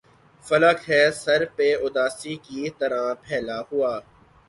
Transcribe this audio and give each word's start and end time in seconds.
فلک 0.45 0.79
ہے 0.89 1.03
سر 1.23 1.41
پہ 1.55 1.67
اُداسی 1.83 2.33
کی 2.45 2.61
طرح 2.79 3.03
پھیلا 3.23 3.57
ہُوا 3.67 3.93